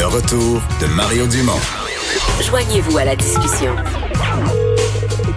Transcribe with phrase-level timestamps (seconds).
[0.00, 1.60] Le retour de Mario Dumont.
[2.42, 3.76] Joignez-vous à la discussion.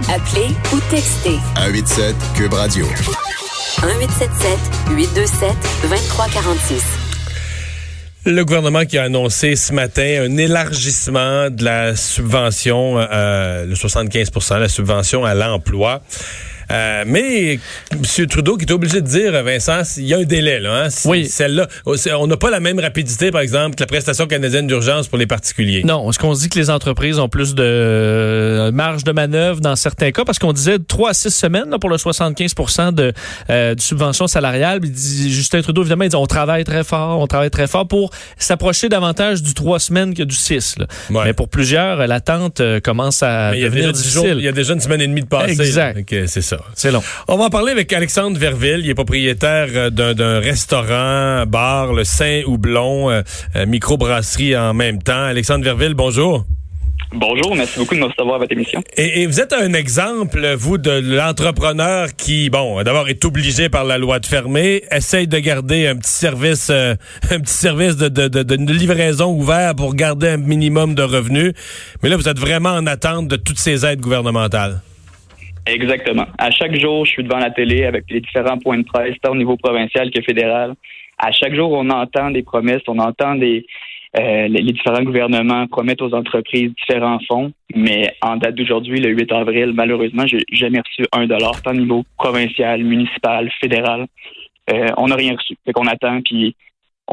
[0.07, 2.85] Appelez ou textez 187 Cube Radio.
[2.85, 4.57] 1877
[4.91, 5.49] 827
[5.81, 6.81] 2346.
[8.25, 14.59] Le gouvernement qui a annoncé ce matin un élargissement de la subvention, euh, le 75%
[14.59, 16.01] la subvention à l'emploi.
[16.71, 17.59] Euh, mais
[17.91, 18.27] M.
[18.27, 20.59] Trudeau qui est obligé de dire, Vincent, il y a un délai.
[20.59, 20.87] Là, hein?
[21.05, 21.27] Oui.
[21.27, 25.17] Celle-là, on n'a pas la même rapidité, par exemple, que la prestation canadienne d'urgence pour
[25.17, 25.83] les particuliers.
[25.83, 29.75] Non, est-ce qu'on dit que les entreprises ont plus de euh, marge de manœuvre dans
[29.75, 30.25] certains cas?
[30.25, 32.53] Parce qu'on disait 3 à 6 semaines là, pour le 75
[32.93, 33.13] de,
[33.49, 34.79] euh, de subvention salariale.
[34.83, 37.87] Il dit, Justin Trudeau, évidemment, il dit on travaille très fort, on travaille très fort
[37.87, 40.77] pour s'approcher davantage du 3 semaines que du 6.
[40.77, 40.85] Là.
[41.09, 41.25] Ouais.
[41.25, 44.35] Mais pour plusieurs, l'attente euh, commence à Mais il y a devenir difficile.
[44.37, 45.51] il y a déjà une semaine et demie de passé.
[45.51, 45.99] Exact.
[46.27, 46.52] c'est ça.
[46.75, 47.03] C'est long.
[47.27, 48.81] On va en parler avec Alexandre Verville.
[48.83, 53.21] Il est propriétaire euh, d'un restaurant, bar, le Saint-Houblon, euh,
[53.55, 55.23] euh, microbrasserie en même temps.
[55.25, 56.45] Alexandre Verville, bonjour.
[57.15, 58.83] Bonjour, merci beaucoup de me recevoir à votre émission.
[58.97, 63.83] Et, et vous êtes un exemple, vous, de l'entrepreneur qui, bon, d'abord est obligé par
[63.83, 66.95] la loi de fermer, essaye de garder un petit service, euh,
[67.29, 71.53] un petit service de, de, de, de livraison ouvert pour garder un minimum de revenus.
[72.01, 74.81] Mais là, vous êtes vraiment en attente de toutes ces aides gouvernementales.
[75.65, 76.25] Exactement.
[76.37, 79.31] À chaque jour, je suis devant la télé avec les différents points de presse, tant
[79.31, 80.75] au niveau provincial que fédéral.
[81.17, 83.65] À chaque jour, on entend des promesses, on entend des
[84.19, 89.31] euh, les différents gouvernements promettent aux entreprises différents fonds, mais en date d'aujourd'hui, le 8
[89.31, 94.05] avril, malheureusement, j'ai jamais reçu un dollar, tant au niveau provincial, municipal, fédéral.
[94.69, 95.57] Euh, on n'a rien reçu.
[95.65, 96.55] Fait qu'on attend, puis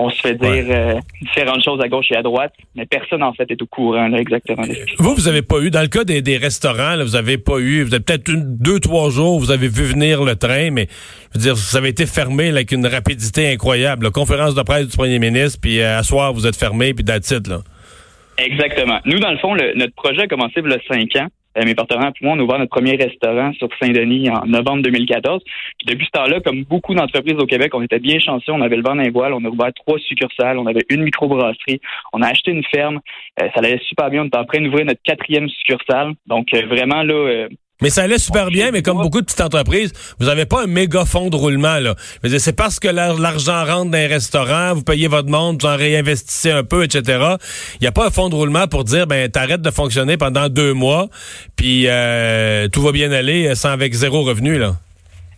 [0.03, 0.67] on se fait dire Ouais.
[0.71, 4.09] euh, différentes choses à gauche et à droite, mais personne en fait est au courant
[4.09, 4.63] là, exactement.
[4.99, 7.59] Vous, vous avez pas eu, dans le cas des, des restaurants, là, vous avez pas
[7.59, 10.87] eu, vous avez peut-être deux, trois jours, vous avez vu venir le train, mais
[11.35, 14.05] je veux dire, ça avait été fermé là, avec une rapidité incroyable.
[14.05, 17.05] La conférence de presse du premier ministre, puis euh, à soir, vous êtes fermé, puis
[17.05, 17.61] it, là.
[18.39, 18.99] Exactement.
[19.05, 21.29] Nous, dans le fond, le- notre projet a commencé il y a cinq ans.
[21.59, 24.83] Euh, mes partenaires et moi, on a ouvert notre premier restaurant sur Saint-Denis en novembre
[24.83, 25.43] 2014.
[25.43, 28.53] Puis depuis ce temps-là, comme beaucoup d'entreprises au Québec, on était bien chanceux.
[28.53, 29.35] On avait le vent d'un voile.
[29.35, 30.59] On a ouvert trois succursales.
[30.59, 31.81] On avait une microbrasserie.
[32.13, 33.01] On a acheté une ferme.
[33.41, 34.23] Euh, ça allait super bien.
[34.23, 36.13] On est en train d'ouvrir notre quatrième succursale.
[36.27, 37.49] Donc, euh, vraiment, là, euh,
[37.83, 40.67] Mais ça allait super bien, mais comme beaucoup de petites entreprises, vous avez pas un
[40.67, 41.95] méga fonds de roulement, là.
[42.39, 45.77] C'est parce que la- l'argent rentre dans les restaurants, vous payez votre monde, vous en
[45.77, 47.03] réinvestissez un peu, etc.
[47.75, 50.49] Il n'y a pas un fonds de roulement pour dire, ben, t'arrêtes de fonctionner pendant
[50.49, 51.09] deux mois,
[51.57, 54.77] puis euh, tout va bien aller euh, sans avec zéro revenu, là.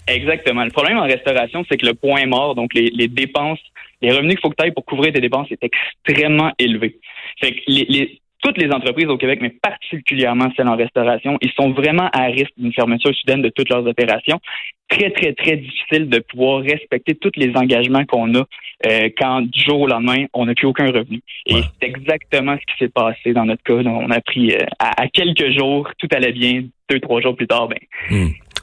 [0.09, 0.65] Exactement.
[0.65, 3.61] Le problème en restauration, c'est que le point mort, donc les, les dépenses,
[4.01, 6.99] les revenus qu'il faut que tu ailles pour couvrir tes dépenses est extrêmement élevé.
[7.41, 11.53] Fait que les, les- toutes les entreprises au Québec, mais particulièrement celles en restauration, ils
[11.53, 14.41] sont vraiment à risque d'une fermeture soudaine de toutes leurs opérations.
[14.89, 18.45] Très, très, très difficile de pouvoir respecter tous les engagements qu'on a
[18.87, 21.21] euh, quand du jour au lendemain, on n'a plus aucun revenu.
[21.47, 21.61] Et Ouais.
[21.81, 23.75] c'est exactement ce qui s'est passé dans notre cas.
[23.75, 26.65] On a pris euh, à, à quelques jours, tout allait bien.
[26.91, 27.79] Deux, trois jours plus tard, ben,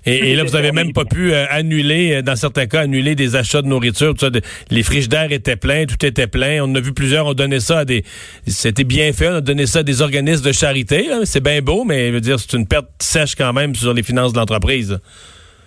[0.05, 3.15] Et, et là, vous avez même pas pu euh, annuler, euh, dans certains cas, annuler
[3.15, 4.13] des achats de nourriture.
[4.13, 6.63] Tout ça, de- les frigidaires étaient pleins, tout était plein.
[6.63, 8.03] On a vu plusieurs, on donnait ça à des...
[8.47, 11.07] C'était bien fait, on a donné ça à des organismes de charité.
[11.25, 14.03] C'est bien beau, mais je veux dire, c'est une perte sèche quand même sur les
[14.03, 14.99] finances de l'entreprise.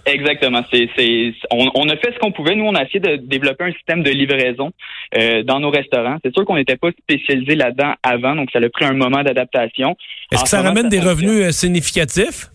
[0.05, 0.65] Exactement.
[0.73, 2.57] C'est, c'est, on, on a fait ce qu'on pouvait.
[2.57, 4.73] Nous, on a essayé de développer un système de livraison
[5.17, 6.17] euh, dans nos restaurants.
[6.25, 9.95] C'est sûr qu'on n'était pas spécialisé là-dedans avant, donc ça a pris un moment d'adaptation.
[10.33, 11.29] Est-ce que ça moment, ramène des fonctionne.
[11.29, 12.49] revenus euh, significatifs?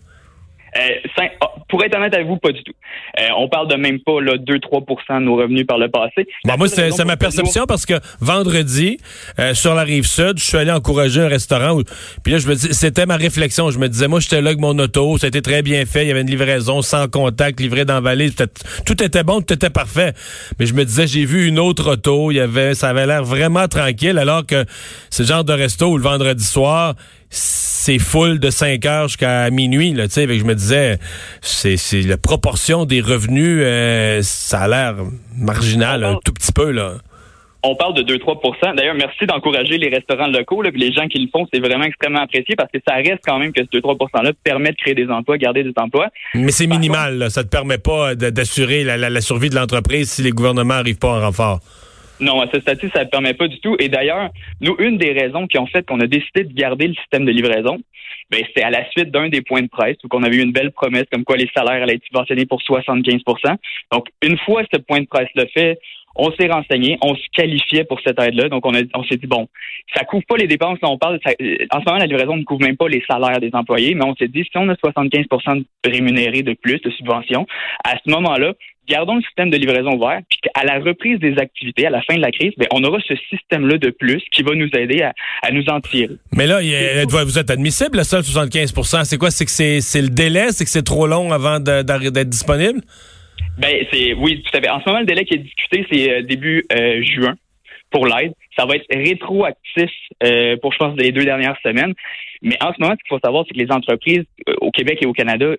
[0.76, 2.72] Euh, ah, pour être honnête avec vous, pas du tout.
[3.20, 6.26] Euh, on parle de même pas là, 2-3% de nos revenus par le passé.
[6.44, 8.98] Bon, moi, c'est ma perception parce que vendredi,
[9.38, 11.72] euh, sur la rive sud, je suis allé encourager un restaurant.
[11.78, 11.82] Où,
[12.22, 13.70] puis là, je me dis, c'était ma réflexion.
[13.70, 16.04] Je me disais, moi, j'étais là avec mon auto, ça a été très bien fait.
[16.04, 18.28] Il y avait une livraison sans contact, livrée dans la vallée.
[18.28, 18.46] C'était-
[18.86, 20.12] Tout était bon, tout était parfait.
[20.58, 22.30] Mais je me disais, j'ai vu une autre auto.
[22.30, 24.64] Il y avait, ça avait l'air vraiment tranquille, alors que
[25.10, 26.94] c'est le genre de resto où le vendredi soir,
[27.30, 30.38] c'est full de 5 heures jusqu'à minuit, là, tu sais.
[30.38, 30.98] Je me disais,
[31.40, 34.94] c'est, c'est la proportion des revenus, euh, ça a l'air
[35.36, 36.94] marginal, un tout petit peu, là.
[37.64, 40.62] On parle de 2-3% D'ailleurs, merci d'encourager les restaurants locaux.
[40.62, 43.18] Là, puis les gens qui le font, c'est vraiment extrêmement apprécié parce que ça reste
[43.26, 46.06] quand même que ce 2-3 %-là permet de créer des emplois, garder des emplois.
[46.34, 47.30] Mais c'est minimal, là.
[47.30, 50.98] ça te permet pas d'assurer la, la- la survie de l'entreprise si les gouvernements n'arrivent
[51.00, 51.58] pas en renfort.
[52.20, 53.76] Non, à ce statut, ça ne permet pas du tout.
[53.78, 54.30] Et d'ailleurs,
[54.60, 57.30] nous, une des raisons qui ont fait qu'on a décidé de garder le système de
[57.30, 57.78] livraison,
[58.30, 60.52] ben, c'est à la suite d'un des points de presse où on avait eu une
[60.52, 63.56] belle promesse comme quoi les salaires allaient être subventionnés pour 75%
[63.92, 65.78] Donc, une fois ce point de presse-là fait,
[66.18, 68.48] On s'est renseigné, on se qualifiait pour cette aide-là.
[68.48, 69.48] Donc, on, a, on s'est dit, bon,
[69.94, 70.78] ça couvre pas les dépenses.
[70.82, 73.40] on parle, ça, euh, en ce moment, la livraison ne couvre même pas les salaires
[73.40, 75.24] des employés, mais on s'est dit, si on a 75
[75.84, 77.46] de rémunérés de plus de subventions,
[77.84, 78.52] à ce moment-là,
[78.88, 82.16] gardons le système de livraison ouvert, puis à la reprise des activités, à la fin
[82.16, 85.50] de la crise, ben, on aura ce système-là de plus qui va nous aider à,
[85.52, 86.16] nous en tirer.
[86.34, 86.60] Mais là,
[87.04, 89.30] vous êtes admissible, ça, 75% C'est quoi?
[89.30, 90.48] C'est que c'est le délai?
[90.50, 92.80] C'est que c'est trop long avant d'être disponible?
[93.58, 94.70] Ben, c'est oui, tout à fait.
[94.70, 97.34] En ce moment, le délai qui est discuté, c'est euh, début euh, juin
[97.90, 98.32] pour l'aide.
[98.56, 99.90] Ça va être rétroactif
[100.22, 101.92] euh, pour, je pense, les deux dernières semaines.
[102.40, 104.24] Mais en ce moment, ce qu'il faut savoir, c'est que les entreprises
[104.60, 105.56] au Québec et au Canada,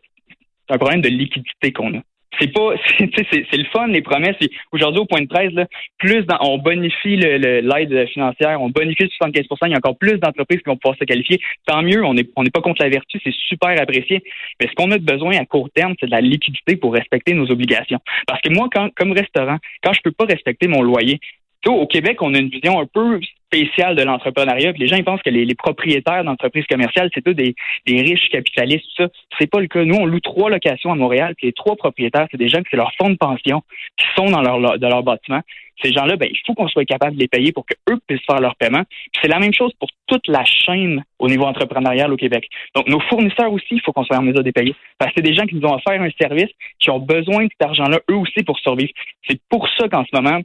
[0.68, 2.02] c'est un problème de liquidité qu'on a
[2.40, 4.36] c'est pas c'est le fun les promesses.
[4.72, 5.66] Aujourd'hui au point de presse là,
[5.98, 10.60] plus on bonifie l'aide financière on bonifie le 75% il y a encore plus d'entreprises
[10.60, 11.40] qui vont pouvoir se qualifier.
[11.66, 14.24] Tant mieux on n'est on pas contre la vertu c'est super apprécié.
[14.60, 17.50] Mais ce qu'on a besoin à court terme c'est de la liquidité pour respecter nos
[17.50, 18.00] obligations.
[18.28, 21.20] Parce que moi quand comme restaurant quand je peux pas respecter mon loyer
[21.68, 23.20] au Québec, on a une vision un peu
[23.52, 24.72] spéciale de l'entrepreneuriat.
[24.78, 27.56] Les gens ils pensent que les, propriétaires d'entreprises commerciales, c'est tous des,
[27.88, 29.10] riches capitalistes, tout ça.
[29.38, 29.84] C'est pas le cas.
[29.84, 32.70] Nous, on loue trois locations à Montréal, puis les trois propriétaires, c'est des gens qui
[32.72, 33.64] c'est leur fonds de pension,
[33.98, 35.42] qui sont dans leur, de leur bâtiment.
[35.84, 38.42] Ces gens-là, ben, il faut qu'on soit capable de les payer pour qu'eux puissent faire
[38.42, 38.84] leur paiement.
[39.22, 42.48] C'est la même chose pour toute la chaîne au niveau entrepreneurial au Québec.
[42.76, 44.76] Donc, nos fournisseurs aussi, il faut qu'on soit en mesure de les payer.
[44.98, 47.50] Parce que c'est des gens qui nous ont offert un service, qui ont besoin de
[47.50, 48.92] cet argent-là, eux aussi, pour survivre.
[49.28, 50.42] C'est pour ça qu'en ce moment,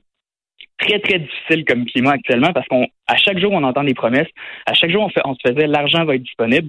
[0.79, 4.29] très, très difficile comme climat actuellement parce qu'on à chaque jour, on entend des promesses.
[4.67, 6.69] À chaque jour, on, fait, on se faisait l'argent va être disponible.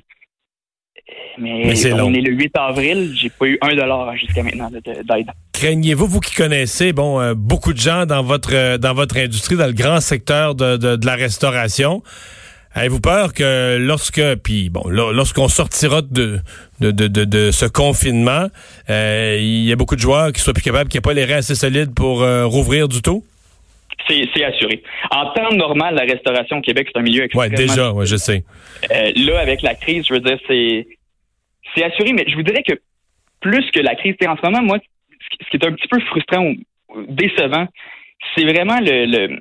[1.38, 5.28] Mais, on est le 8 avril, j'ai pas eu un dollar jusqu'à maintenant d'aide.
[5.54, 9.56] Craignez-vous, vous qui connaissez bon euh, beaucoup de gens dans votre euh, dans votre industrie,
[9.56, 12.02] dans le grand secteur de, de, la restauration,
[12.74, 16.40] avez-vous peur que lorsque puis bon lorsqu'on sortira de
[16.80, 18.48] de, de, de, ce confinement,
[18.90, 21.26] euh, il y a beaucoup de joueurs qui soient plus capables, qui n'aient pas les
[21.26, 23.24] reins assez solides pour rouvrir du tout?
[24.08, 24.84] C'est assuré.
[25.12, 27.56] En temps normal, la restauration au Québec, c'est un milieu extrêmement...
[27.58, 28.44] Oui, déjà, ouais, je sais.
[28.92, 30.88] Euh, là, avec la crise, je veux dire, c'est
[31.76, 32.74] c'est assuré, mais je vous dirais que
[33.42, 36.46] plus que la crise, en ce moment, moi, ce qui est un petit peu frustrant
[36.46, 36.56] ou
[37.10, 37.68] décevant,
[38.36, 39.40] c'est vraiment le,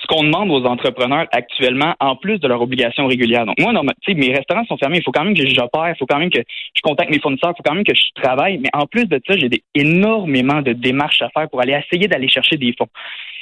[0.00, 3.46] ce qu'on demande aux entrepreneurs actuellement, en plus de leurs obligations régulières.
[3.46, 3.72] Donc, moi,
[4.06, 4.98] sais, mes restaurants sont fermés.
[4.98, 7.52] Il faut quand même que j'opère, il faut quand même que je contacte mes fournisseurs,
[7.52, 8.58] il faut quand même que je travaille.
[8.58, 12.28] Mais en plus de ça, j'ai énormément de démarches à faire pour aller essayer d'aller
[12.28, 12.88] chercher des fonds.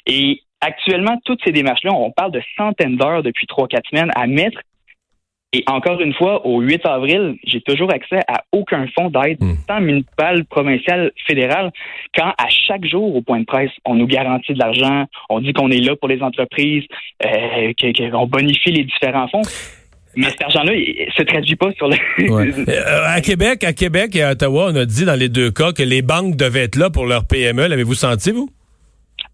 [0.06, 4.26] Et Actuellement, toutes ces démarches-là, on parle de centaines d'heures depuis trois, quatre semaines à
[4.26, 4.60] mettre.
[5.52, 9.54] Et encore une fois, au 8 avril, j'ai toujours accès à aucun fonds d'aide, hmm.
[9.66, 11.72] tant municipal, provincial, fédéral,
[12.14, 15.52] quand à chaque jour au point de presse, on nous garantit de l'argent, on dit
[15.52, 16.84] qu'on est là pour les entreprises,
[17.24, 17.72] euh,
[18.12, 19.42] qu'on bonifie les différents fonds.
[20.14, 21.96] Mais cet argent-là, il se traduit pas sur le.
[22.68, 25.72] Euh, à Québec, à Québec et à Ottawa, on a dit dans les deux cas
[25.72, 27.66] que les banques devaient être là pour leur PME.
[27.66, 28.50] L'avez-vous senti, vous?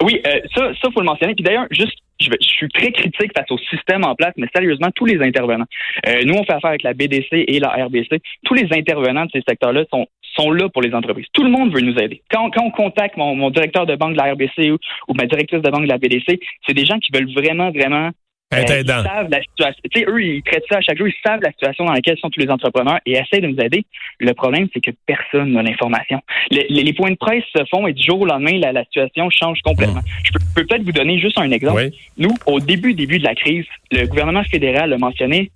[0.02, 1.34] Oui, euh, ça, ça faut le mentionner.
[1.34, 5.06] Puis d'ailleurs, juste, je, suis très critique face au système en place, mais sérieusement, tous
[5.06, 5.66] les intervenants.
[6.06, 8.20] Euh, nous, on fait affaire avec la BDC et la RBC.
[8.44, 11.24] Tous les intervenants de ces secteurs-là sont sont là pour les entreprises.
[11.32, 12.20] Tout le monde veut nous aider.
[12.30, 15.62] Quand, quand on contacte mon, mon directeur de banque de la RBC ou ma directrice
[15.62, 18.10] de banque de la BDC, c'est des gens qui veulent vraiment, vraiment
[18.54, 19.80] euh, ils savent la situation.
[19.90, 21.08] Tu sais, eux, ils traitent ça à chaque jour.
[21.08, 23.84] Ils savent la situation dans laquelle sont tous les entrepreneurs et essayent de nous aider.
[24.20, 26.20] Le problème, c'est que personne n'a l'information.
[26.50, 30.00] Les, points de presse se font et du jour au lendemain, la, situation change complètement.
[30.00, 30.24] Mmh.
[30.24, 31.90] Je peux, peut-être vous donner juste un exemple.
[32.18, 35.50] Nous, au début, début de la crise, le gouvernement fédéral a mentionné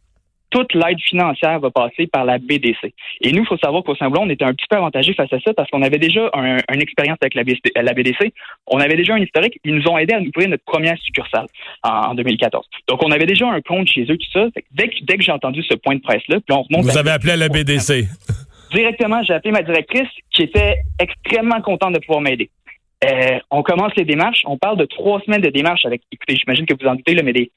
[0.51, 2.93] toute l'aide financière va passer par la BDC.
[3.21, 5.41] Et nous, il faut savoir qu'au Saint-Blanc, on était un petit peu avantagé face à
[5.41, 8.33] ça parce qu'on avait déjà un, une expérience avec la BDC,
[8.67, 9.59] On avait déjà un historique.
[9.65, 11.47] Ils nous ont aidé à nous ouvrir notre première succursale
[11.83, 12.67] en, 2014.
[12.89, 14.47] Donc, on avait déjà un compte chez eux, tout ça.
[14.73, 16.85] Dès que, dès que j'ai entendu ce point de presse-là, puis on remonte...
[16.85, 18.07] Vous avez appelé à la BDC.
[18.73, 22.51] Directement, j'ai appelé ma directrice qui était extrêmement contente de pouvoir m'aider.
[23.05, 24.43] Euh, on commence les démarches.
[24.45, 27.23] On parle de trois semaines de démarches avec, écoutez, j'imagine que vous en doutez, là,
[27.23, 27.51] mais des,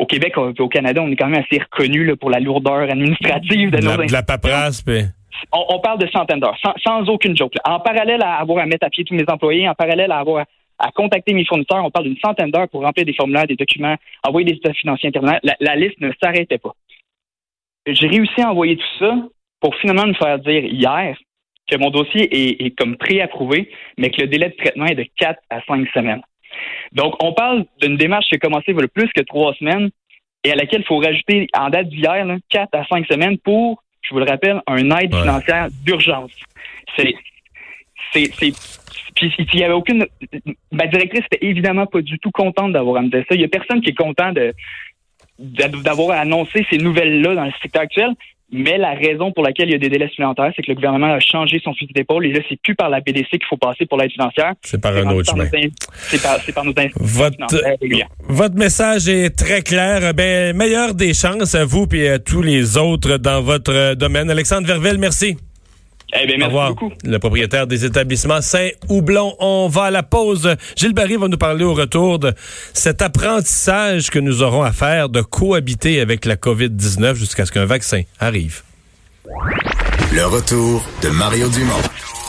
[0.00, 3.78] au Québec au Canada, on est quand même assez reconnu pour la lourdeur administrative de,
[3.78, 4.82] nos la, de la paperasse,
[5.52, 7.54] on, parle de centaines d'heures, sans, aucune joke.
[7.64, 10.46] En parallèle à avoir à mettre à pied tous mes employés, en parallèle à avoir
[10.78, 13.96] à, contacter mes fournisseurs, on parle d'une centaine d'heures pour remplir des formulaires, des documents,
[14.26, 15.40] envoyer des états financiers internet.
[15.60, 16.74] La, liste ne s'arrêtait pas.
[17.86, 19.14] J'ai réussi à envoyer tout ça
[19.60, 21.16] pour finalement me faire dire hier
[21.70, 25.06] que mon dossier est, est comme préapprouvé, mais que le délai de traitement est de
[25.18, 26.22] 4 à 5 semaines.
[26.92, 29.90] Donc, on parle d'une démarche qui a commencé il y a plus que trois semaines
[30.44, 34.14] et à laquelle il faut rajouter, en date d'hier, quatre à cinq semaines pour, je
[34.14, 36.32] vous le rappelle, un aide financière d'urgence.
[36.96, 37.14] C'est,
[38.12, 38.52] c'est, c'est,
[39.14, 40.06] puis il y avait aucune,
[40.72, 43.34] ma directrice n'était évidemment pas du tout contente d'avoir amené ça.
[43.34, 44.54] Il y a personne qui est content de,
[45.38, 48.10] d'avoir annoncé ces nouvelles-là dans le secteur actuel.
[48.52, 51.12] Mais la raison pour laquelle il y a des délais supplémentaires, c'est que le gouvernement
[51.12, 53.86] a changé son fusil d'épaule et là, c'est plus par la BDC qu'il faut passer
[53.86, 54.54] pour l'aide financière.
[54.62, 55.46] C'est par un autre chemin.
[55.92, 57.36] C'est par, par, nos votre,
[58.28, 60.14] votre message est très clair.
[60.14, 64.30] Ben, meilleure des chances à vous et à tous les autres dans votre domaine.
[64.30, 65.36] Alexandre Vervel, merci.
[66.12, 66.92] Eh bien, merci beaucoup.
[67.04, 69.34] Le propriétaire des établissements Saint-Houblon.
[69.38, 70.56] On va à la pause.
[70.76, 72.32] Gilles Barry va nous parler au retour de
[72.72, 77.66] cet apprentissage que nous aurons à faire de cohabiter avec la COVID-19 jusqu'à ce qu'un
[77.66, 78.62] vaccin arrive.
[80.12, 82.19] Le retour de Mario Dumont.